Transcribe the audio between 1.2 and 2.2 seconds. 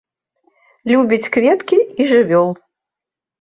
кветкі і